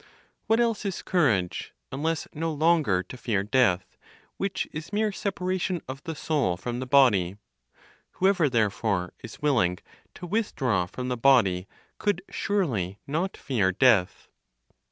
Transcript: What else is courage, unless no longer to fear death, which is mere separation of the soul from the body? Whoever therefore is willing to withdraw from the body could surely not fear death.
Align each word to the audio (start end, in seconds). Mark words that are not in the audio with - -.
What 0.47 0.59
else 0.59 0.83
is 0.83 1.03
courage, 1.03 1.75
unless 1.91 2.27
no 2.33 2.51
longer 2.51 3.03
to 3.03 3.15
fear 3.17 3.43
death, 3.43 3.97
which 4.37 4.67
is 4.71 4.91
mere 4.91 5.11
separation 5.11 5.79
of 5.87 6.01
the 6.05 6.15
soul 6.15 6.57
from 6.57 6.79
the 6.79 6.87
body? 6.87 7.35
Whoever 8.13 8.49
therefore 8.49 9.13
is 9.19 9.43
willing 9.43 9.77
to 10.15 10.25
withdraw 10.25 10.87
from 10.87 11.09
the 11.09 11.17
body 11.17 11.67
could 11.99 12.23
surely 12.31 12.97
not 13.05 13.37
fear 13.37 13.71
death. 13.71 14.27